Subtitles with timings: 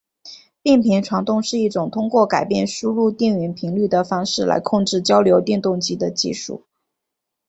[0.63, 6.65] 变频传动是一种通过改变输入电源频率的方式来控制交流电动机的技术。